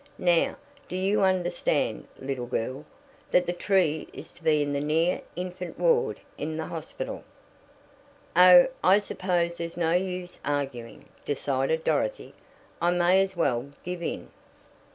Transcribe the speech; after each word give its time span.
"Now, 0.17 0.57
do 0.87 0.95
you 0.95 1.21
understand, 1.21 2.07
little 2.17 2.47
girl, 2.47 2.85
that 3.29 3.45
the 3.45 3.53
tree 3.53 4.07
is 4.11 4.31
to 4.31 4.43
be 4.43 4.63
in 4.63 4.73
the 4.73 4.81
near 4.81 5.21
infant 5.35 5.77
ward 5.77 6.19
in 6.39 6.57
the 6.57 6.65
hospital?" 6.65 7.23
"Oh, 8.35 8.65
I 8.83 8.97
suppose 8.97 9.57
there's 9.57 9.77
no 9.77 9.91
use 9.91 10.39
arguing," 10.43 11.05
decided 11.23 11.83
Dorothy. 11.83 12.33
"I 12.81 12.89
may 12.89 13.21
as 13.21 13.35
well 13.35 13.69
give 13.83 14.01
in." 14.01 14.31